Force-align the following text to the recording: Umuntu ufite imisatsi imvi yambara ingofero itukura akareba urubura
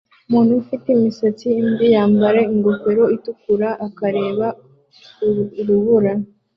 Umuntu 0.27 0.51
ufite 0.61 0.87
imisatsi 0.97 1.47
imvi 1.61 1.85
yambara 1.95 2.39
ingofero 2.55 3.03
itukura 3.15 3.69
akareba 3.87 4.47
urubura 5.61 6.13